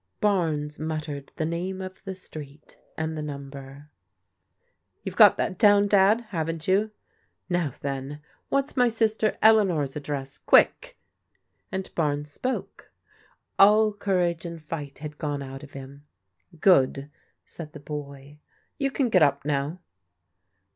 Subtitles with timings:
[0.19, 3.91] Barnes muttered the name of the street and the nimi ber.
[5.03, 5.87] "You have got that down.
[5.87, 6.89] Dad, haven't you?
[7.49, 8.19] Now then,^
[8.49, 10.39] what's my sister Eleanor's address?
[10.39, 10.97] Quick!"
[11.71, 12.89] Again Barnes spoke.
[13.59, 16.07] All courage and fight had gone out of him."
[16.59, 17.11] Good,"
[17.45, 18.39] said the boy."
[18.79, 19.81] You can get up now."